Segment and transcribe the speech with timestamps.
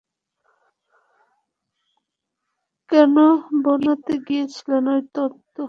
[2.89, 3.15] কেন
[3.63, 5.57] বানাতে গিয়েছিলেন এই তত্ত্ব।